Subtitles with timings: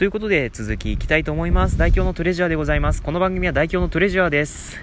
[0.00, 1.76] ということで、続きいきたいと思います。
[1.76, 3.02] 大表のトレジャーでございます。
[3.02, 4.80] この番組は大表のトレジャーです。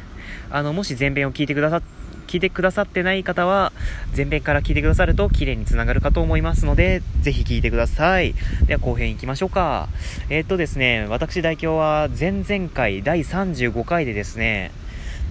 [0.51, 1.81] あの、もし前編を聞いてくださ
[2.27, 3.73] 聞いてくださってない方は、
[4.15, 8.35] 前編から聞いてくださると綺麗につながるかと思いますので、ぜひ聞いてください。
[8.67, 9.89] では後編いきましょうか。
[10.29, 14.69] えー、っとですね、私代表は前々回第35回でですね、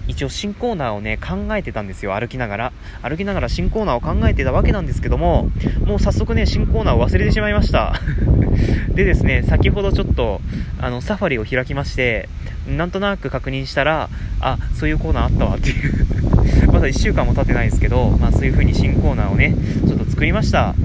[0.07, 2.73] 一応新コーナーをね、考えてたんですよ、歩きながら。
[3.01, 5.49] 歩きながら新コーナーを考えてたわけなんですけども、
[5.85, 7.99] もう早速ね、新コーナーを忘れてしまいました。
[8.95, 10.41] でですね、先ほどちょっと、
[10.79, 12.29] あの、サファリを開きまして、
[12.67, 19.55] なんとなく確認したら、あ、そういうコーナーあったわっていう まだ1週間も経ってないですけど、まあそういう風に新コーナーをね、
[19.87, 20.75] ちょっと作りました。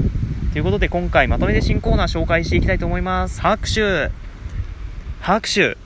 [0.52, 3.40] ということで今回まとめて新コーナー紹介していきたいと思います。
[3.40, 4.10] 拍手
[5.20, 5.76] 拍手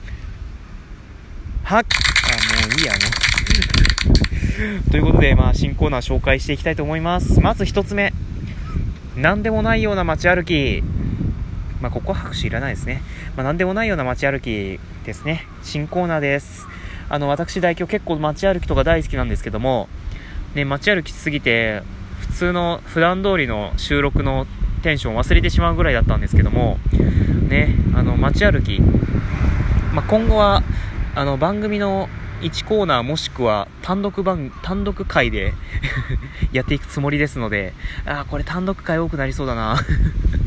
[1.63, 3.26] 拍、あ、もういいや、もう。
[4.89, 7.39] ということで、まあ、新コーナー紹介していきたいと思います。
[7.41, 8.11] まず1つ目。
[9.15, 10.83] 何でもないような街歩き。
[11.79, 13.03] まあ、ここは拍手いらないですね。
[13.35, 15.45] まあ、何でもないような街歩きですね。
[15.61, 16.67] 新コーナーです。
[17.07, 19.89] あの、私代表結構街歩きとか大好きなんですけども、
[20.55, 21.83] ね、街歩きすぎて、
[22.21, 24.47] 普通の普段通りの収録の
[24.81, 26.79] テンション忘れてしまうぐらいだったんですけども、
[27.47, 28.81] ね、あの、街歩き、
[29.93, 30.63] まあ、今後は、
[31.13, 32.09] あの、番組の
[32.41, 35.53] 1コーナーもしくは単独番、単独回で
[36.53, 37.73] やっていくつもりですので、
[38.05, 39.79] ああ、これ単独回多くなりそうだな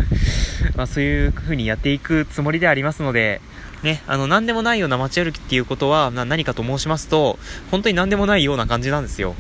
[0.77, 3.41] まあそういう風にやっていくつもりでありますので、
[3.83, 7.39] ね、あの、何でもないような街歩きっていうことは何かと申しますと、
[7.71, 9.35] 本当に何でもないような感じなんですよ。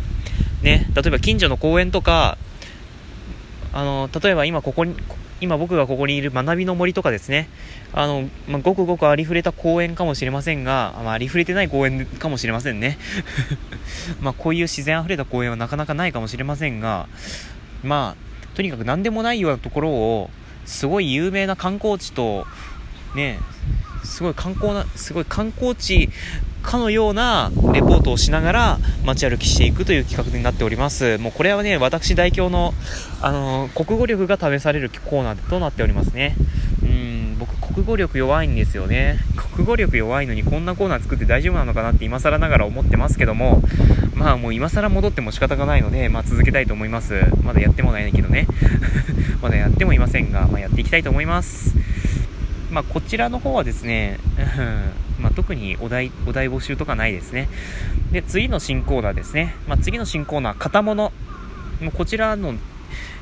[0.62, 2.36] ね、例えば近所の公園とか、
[3.72, 4.96] あの、例えば今ここに、
[5.40, 7.48] 今僕がここにいる学びの森とかですね、
[7.92, 12.98] あの、まあ、ごくごくありふれた公園かもしれませんが、まあ、ありふれてない公園かもしれませんね。
[14.20, 17.08] まあ、こういう自然あふれた公園はなかなかないかもしれませんが、
[17.82, 20.30] まあ、とにかく何でもないようなところを、
[20.66, 22.46] すごい有名な観光地と、
[23.14, 23.38] ね、
[24.04, 26.10] すごい観光な、すごい観光地
[26.62, 31.18] かのようなレポートをしながら街歩きしていくという企画になっております。
[31.18, 32.74] もうこれはね、私代表の、
[33.22, 36.36] あのー、国語力が試されるコーナーとなっておりますね。
[36.82, 39.18] うん、僕国語力弱いんですよね。
[39.54, 43.62] 国語力弱いのにこんなコーナー作って大丈夫なのかなって今更ながら思ってますけども、
[44.14, 47.14] まあもう今更戻っても仕方がないので、まあ続けたいと思います。
[47.42, 48.46] まだやってもないけどね。
[49.40, 51.74] まだやってもいませんが、まあやっていきたいと思います。
[52.70, 54.18] まあこちらの方はですね、
[55.30, 57.48] あ、特にお題、お題募集とかないですね。
[58.12, 59.54] で、次の新コーナーですね。
[59.66, 61.12] まあ、次の新コーナー、型物。
[61.80, 62.54] もうこちらの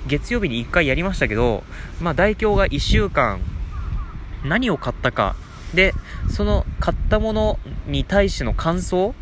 [0.07, 1.65] 月曜日に1回やりましたけど、
[2.01, 3.41] まあ、代表が1週間
[4.45, 5.37] 何を買ったか。
[5.75, 5.95] で、
[6.31, 9.15] その買ったものに対しての感想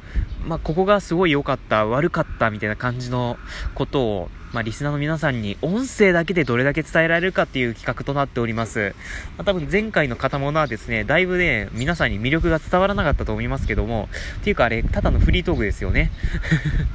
[0.46, 3.36] まあ、ここがすごい良かった、悪かったみたいな感じの
[3.74, 8.94] ことをまあ、リスナーの皆さんに音声だけでどれだけ伝えられるかっていう企画となっております。
[9.36, 14.08] まあ、多分前回の方ものはですね、だいぶね、皆さんに魅力が伝わらなかったと思いますけども、
[14.40, 16.10] っていうかあれ、ただのフリートークですよね。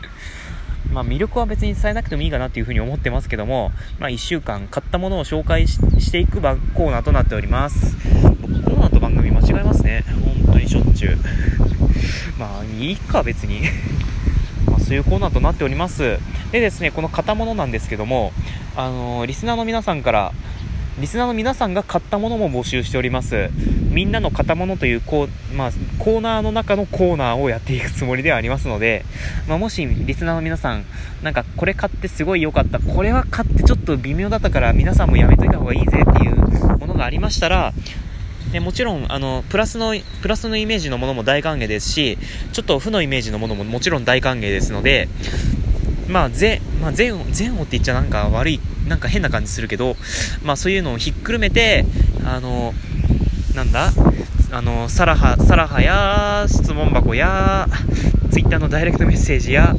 [0.91, 7.95] まあ魅力は別に伝えなくてもいいかなっていうふうに思ってますけども、まあ1週間買ったものを紹介していくコーナーとなっております。
[7.95, 9.10] コーナーと番
[9.51, 10.05] 違えますね。
[10.45, 11.17] 本当にしょっちゅう。
[12.39, 13.61] まあいいか別に。
[14.65, 16.19] まあそういうコーナーとなっております。
[16.51, 18.31] でですね、この型物なんですけども、
[18.75, 20.31] あのー、リスナーの皆さんから、
[20.99, 23.49] リスナーの皆さんが買ったものも募集しております。
[23.89, 29.03] みんなの型物というコー,、まあ、コーナーの中のコーナーをやっていくつもりではありますので、
[29.47, 30.85] まあ、もしリスナーの皆さん、
[31.23, 36.35] なんかこれ買ってすごい良かった、これは買ってちょっと微妙だったから皆さんもやめといた方がいいぜっていう
[36.77, 37.73] ものがありましたら、
[38.51, 42.17] でもちろんあのプラスのプラスのイメージのものも大歓迎ですし
[42.51, 45.07] ちょっと負のイメージのものももちろん大歓迎ですので
[46.11, 47.25] まあ、ぜ、まあ、前後、っ
[47.65, 49.95] て言っちゃなんか悪い、なんか変な感じするけど、
[50.43, 51.85] まあそういうのをひっくるめて、
[52.25, 52.73] あの、
[53.55, 53.91] なんだ
[54.51, 57.67] あの、サラハ、サラハや、質問箱や、
[58.29, 59.73] ツイッターのダイレクトメッセージや、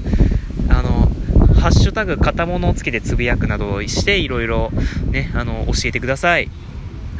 [0.71, 1.13] あの、
[1.61, 4.73] ハッシュタグ、型物をつけてつぶやくなどをして、いろいろ
[5.11, 6.49] ね、あの、教えてください。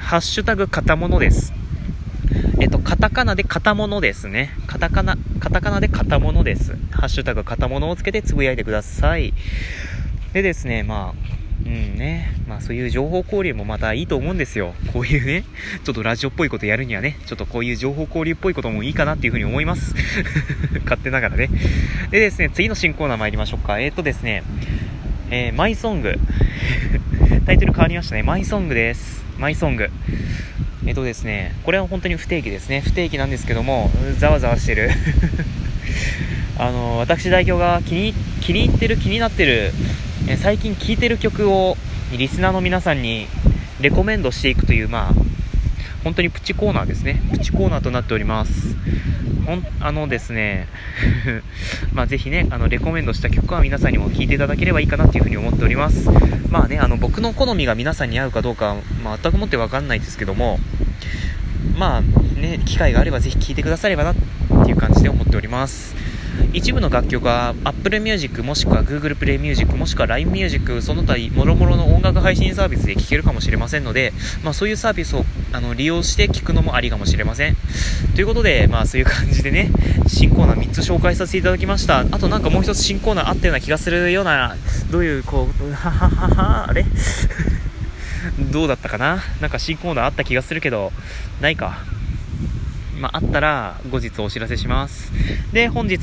[0.03, 1.55] ハッシュタグ、型物です。
[2.61, 4.51] えっと、カタカナで型物ですね。
[4.67, 6.77] カタカナ、カタカナで型物です。
[6.91, 9.33] ハッシュタグ型物をつけてつぶやいてください。
[10.35, 11.33] でですね、まあ、
[11.65, 14.75] うんね、まあそういう情報交流もまたいいと思うんですよ。
[14.93, 15.45] こういうね、
[15.85, 19.95] ちょっとラジオっぽいことやるにはね、ちょっとこういう情報交流っぽいこともいいかなっていうふうに思います。
[20.85, 21.49] 勝手ながらね。
[22.11, 23.81] でですね、次の新コーナー参りましょうか。
[23.81, 24.43] えー、とですね、
[25.31, 26.19] えー、マイソング。
[27.47, 28.23] タイトル変わりましたね。
[28.23, 29.22] マイソングです。
[29.43, 29.91] マイソング。
[30.87, 32.81] えっとですね、これは本当に不定期ですね。
[32.81, 34.89] 不定期なんですけども、ざわざわしてる
[36.59, 39.73] あの、私代表が気に、気に入ってる、気になってる、
[40.29, 41.77] え最近聴いてる曲を、
[42.17, 43.27] リスナーの皆さんに
[43.81, 45.15] レコメンドしていくという、まあ、
[46.05, 47.21] 本当にプチコーナーですね。
[47.33, 48.77] プチコーナーとなっております。
[49.45, 50.69] ほん、あのですね、
[51.93, 56.09] まあぜひね、あの、レコメンドした曲は皆さんにも聴いていただければいいかなというふうに思っております。
[56.49, 60.61] まあね、あの、僕の好みが皆さんに合うかどうか、まあ、全くもってわかんないですけども、
[61.77, 62.01] まあ
[62.41, 64.15] ね、機会があればぜひ聴いてくださればなっ
[64.65, 66.02] ていう感じで思っております。
[66.53, 74.13] 一部の楽曲は Apple Music もしくは Google Play Music もしくは LINE Music その他もろもろの音楽配信サービスで聴けるかもしれませんので、
[74.43, 77.57] まあ、そういうサービスをあの利用して聴くのもありかもしれません。
[78.15, 79.71] ということで、まあ、そういう感じでね
[80.07, 82.01] 新コーナー3つ紹介させていただきました。
[82.01, 84.57] あとなんかもう1つ新コーナーあったような気がするような
[84.91, 86.85] どういうこうはははあれ？
[88.53, 89.23] どうだったかな？
[89.41, 90.93] なんか新コーナーあった気がするけど
[91.41, 91.79] ないか。
[93.03, 95.11] まあ、あったら後日お知らせします。
[95.53, 95.99] で、本日、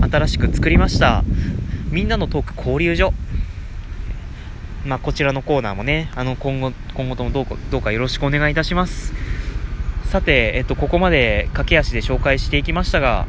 [0.00, 1.24] 新しく作りました、
[1.90, 3.12] みんなのトーク交流所。
[4.86, 9.12] まあ、こちらのコーナーもね、あの、今後、今後ともどうか、どうかよろしくお願いいたします。
[10.04, 13.26] さて、えっと、ここまで駆け足で紹介していきましたが、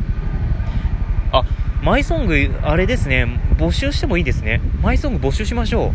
[1.32, 1.46] あ、
[1.82, 3.26] マイソング、あれですね、
[3.58, 4.62] 募集してもいいですね。
[4.84, 5.88] マイソング募集しましょ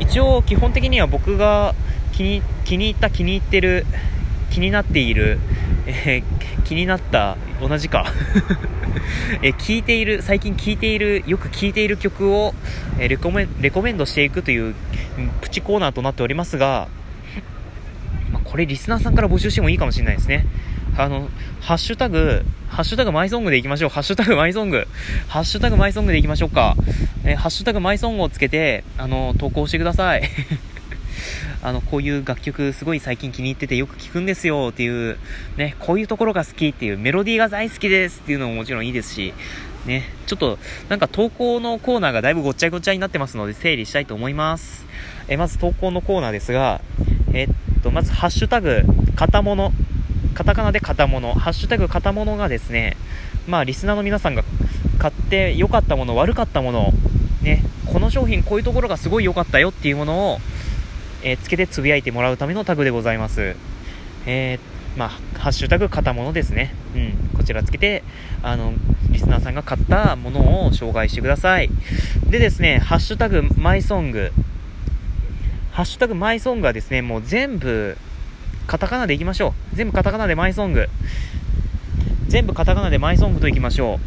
[0.00, 0.02] う。
[0.02, 1.76] 一応、基本的には僕が
[2.10, 3.86] 気に、気に入った気に入ってる
[4.50, 5.38] 気になっている、
[5.86, 8.06] えー、気になった同じか
[9.42, 12.54] え聞いている最近聴いているよく聴いている曲を、
[12.98, 14.74] えレコメレコメンドしていくという
[15.40, 16.88] プチコーナーとなっておりますが、
[18.32, 20.46] まこれリスナーさんから募集してもいいかもしれないですね
[20.96, 21.28] あの、
[21.60, 23.90] ハッシュタグ、ハッシュタグマイソングでいきましょう。
[23.90, 24.86] ハッシュタグマイソング。
[25.28, 26.74] ハッシュタグマイソングでいきましょうか。
[27.24, 30.22] えハッシュタグマイソングをつけて、あの、投稿してください。
[31.62, 35.18] あの、こういう楽曲すごい最近気に入っててよく聴くんですよっていう、
[35.56, 39.34] ね、こういうところが好きっていう、メロディーが大好きですっていうのももちろんいいですし、
[39.86, 40.58] ね、ちょっと、
[40.88, 44.86] なんか投稿のコーナーがだいぶごっちゃごちゃになってますので整理したいと思います。
[45.28, 46.80] え、まず投稿のコーナーですが、
[47.32, 47.48] えっ
[47.82, 48.82] と、まずハッシュタグ、
[49.14, 49.72] 型物、
[50.34, 52.96] カタカナで型物、ハッシュタグ型物がですね、
[53.46, 54.44] まあ、リスナーの皆さんが
[54.98, 56.92] 買って良かったもの、悪かったもの、
[57.42, 60.40] ね、この商品こういうところがすごい良かったよっていうものを、
[61.22, 63.54] えー、つけてつぶやいてもらうためのタグでございます。
[64.26, 65.08] えー、まあ、
[65.38, 66.74] ハッシュタグ型物ですね。
[66.94, 68.02] うん、こちらつけて、
[68.42, 68.72] あの、
[69.10, 71.70] リスナーさんが買ったものを紹介してください。
[72.28, 74.32] でですね、ハッシュタグマイソング。
[75.72, 77.96] ハッシュタグマイソングはですね、もう全部、
[78.66, 79.76] カタカナでいきましょう。
[79.76, 80.88] 全部カタカナでマイソング。
[82.28, 84.00] 全部カタカナでマイソングといきましょ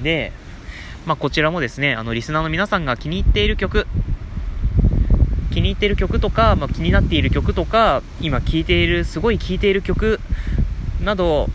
[0.00, 0.04] う。
[0.04, 0.32] で、
[1.06, 3.86] まあ、こちらもですね、あの、リスナーの皆さんが気に入っている曲、
[5.58, 10.20] 気に入っている曲とか、まあ、気になっている曲とか、今聴いている、すごい聴いている曲
[11.02, 11.48] など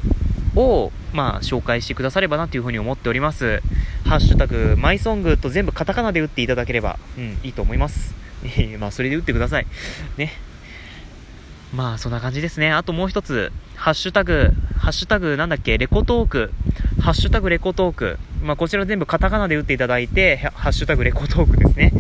[0.56, 3.62] を、まあ、紹介してくださればなというふうに思っております。
[4.04, 8.14] ハッシュタグ、マイソングと全部カタカナで打っていただければ、うん、いいと思います。
[8.78, 9.68] まあ、それで打ってください。
[10.18, 10.34] ね。
[11.74, 12.74] まあ、そんな感じですね。
[12.74, 16.52] あともう一つ、ハッシュタグ、ハッシュタグ、なんだっけ、レコトーク、
[17.00, 18.20] ハッシュタグレコトーク。
[18.44, 21.94] まあ、こちら全部カタカナで打っていただいて、ハッシュタグレコトークですね。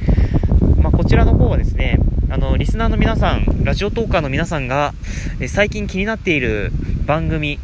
[1.13, 1.99] ちらの方はですね、
[2.31, 4.95] あの、リスナーの皆さん、ラジオトーカーの皆さんが、
[5.39, 6.71] え最近気になっている
[7.05, 7.59] 番組、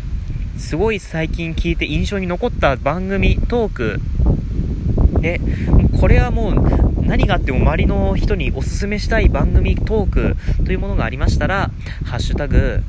[0.59, 4.01] すごい最近聞いて印象に残った番組、トーク、
[5.21, 5.41] で、
[5.99, 11.71] これはもう何があっても周りの人におすすめしたい番組トークというものがありましたら、
[12.05, 12.83] ハッシュタグ、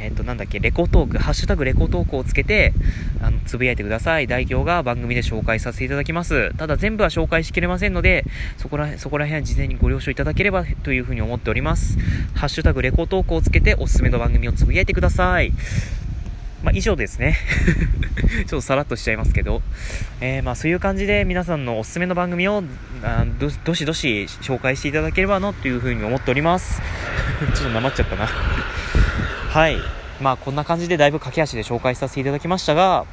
[0.00, 2.72] えっ、と、なんだっけ、レコトーク、ハッシュタグレコトークをつけて、
[3.20, 4.26] あの、つぶやいてください。
[4.26, 6.54] 代表が番組で紹介させていただきます。
[6.56, 8.24] ただ全部は紹介しきれませんので、
[8.58, 11.98] そこら、そこら辺は事前にご了承いただければというふうに思っております。
[12.34, 15.52] ハッシュタグレコトークをつけておすすめの番組をつぶやいてください。
[16.62, 17.36] まあ、以上ですね。
[18.38, 19.62] ちょっとさらっとしちゃいますけど。
[20.20, 22.64] えー、まあ、そういう感じで皆さんのおすすめの番組を、
[23.02, 26.80] あどどしどし紹介していただければなというふうに思っております。
[27.54, 28.28] ちょっとなまっちゃったな
[29.56, 29.78] はい。
[30.20, 33.06] まあこんな感じでだいぶ駆け足で紹介させていただきましたが、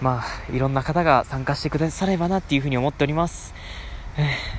[0.00, 3.54] まあいろんな方が参加してくださればなっていうふうに思っております。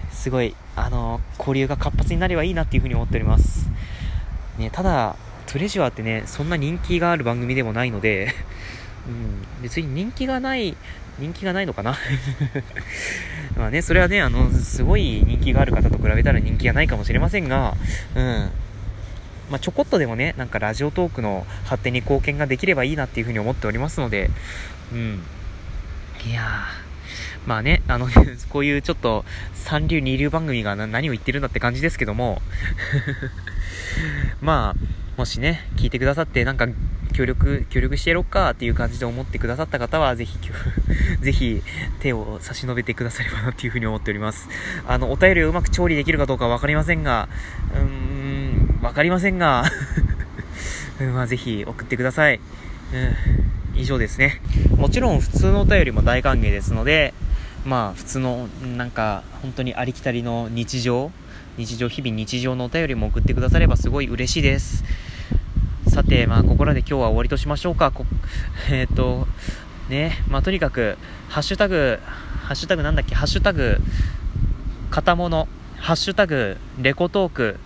[0.10, 3.70] すごい、あの、交流が活発になればいいなっていうふうに思っております。
[4.58, 8.34] ね、ただ、トレジュアってね、そんな人気がある番組でもないので、
[9.06, 10.78] うん、別に人気がない、
[11.20, 11.98] 人気がないのかな？
[13.58, 17.76] まあね、それはね、あの、すごい人気がある方と比べたら人気がないかもしれませんが、
[18.16, 18.50] うん、
[19.50, 24.30] まあ、ちょこっとでもね、なんかラジオトークの発展に貢献ができればいいなっていうふうに思っておりますので、
[24.92, 25.24] うん。
[26.26, 28.08] いやー、まあね、あの、
[28.50, 29.24] こういうちょっと
[29.54, 32.42] 三流二流番組が何を言ってるんだって感じですけども、
[34.42, 36.68] まあ、もしね、聞いてくださって、なんか、
[37.14, 40.38] 協力、協力してやろうかっていう感じで思ってくださった方は、ぜひ、
[41.22, 41.64] ぜひ、
[42.00, 44.48] 手を差し伸べてくださればなっていうふうに思っております。
[44.88, 47.28] あの、お便りをうまく調理できるかどうかわかりませんが、
[47.74, 48.37] うーん、
[48.82, 49.66] わかりませんが、
[51.14, 52.40] まあ、ぜひ送ってください。
[53.74, 54.40] うん、以上ですね。
[54.76, 57.14] もちろん普通のお便りも大歓迎ですので、
[57.66, 61.12] まあ、普通の、なんか、本当にありきたりの日常、
[61.58, 64.84] 日常、日々日常のお便りも送ってくださればすごい嬉しいです。
[65.90, 67.92] さて、まあ、ここらで今日は終わりとしましょうか。
[68.70, 69.28] えっ、ー、と、
[69.90, 70.98] ね、まあ、とにかく、
[71.30, 72.00] ハッシュタグ、
[72.44, 73.82] ハッシュタグなんだっけ、ハッシュタグ、
[74.92, 77.60] 片物、ハッシュタグ、レコトーク、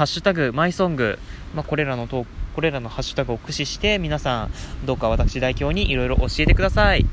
[0.00, 1.18] ハッシュタグ、マイソング、
[1.54, 4.50] まあ、これらのトーク、これらのハッシュタグを駆使して皆さん
[4.86, 7.04] どうか私代表にいろいろ教えてください。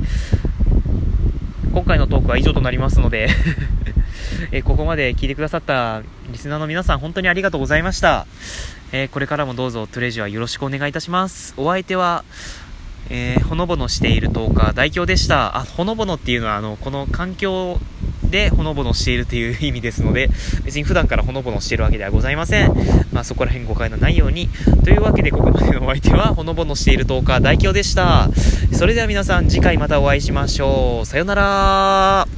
[1.73, 3.27] 今回のトークは以上となりますので
[4.53, 6.01] えここまで聞いてくださった
[6.31, 8.25] リスナーの皆さん本当にありがとうございました、
[8.93, 11.55] えー、これからもどうぞトレジュアよろしくお願いいたします。
[11.57, 12.23] お相手は
[13.09, 15.57] えー、ほのぼのしている10日代表でした。
[15.57, 17.79] あ、ほのぼのっていうのは、あの、この環境
[18.29, 20.29] でほのぼのしているという意味ですので、
[20.63, 22.73] 別に普段からほのぼのしているわけではございません。
[23.11, 24.49] まあ、そこら辺誤解のないように。
[24.83, 28.29] というわけで、ここまでのお相手は、ほのぼのしている10日大京でした。
[28.73, 31.05] それでは皆さん、次回またお会いしましょう。
[31.05, 32.36] さよなら